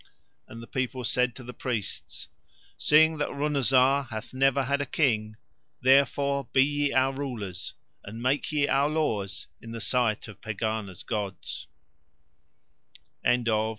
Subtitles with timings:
[0.47, 2.27] And the people said to the priests:
[2.75, 5.35] "Seeing that Runazar hath never had a King,
[5.79, 11.03] therefore be ye our rulers, and make ye our laws in the sight of Pegāna's
[11.03, 11.67] gods."